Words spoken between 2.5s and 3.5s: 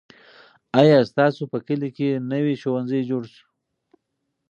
ښوونځی جوړ سو؟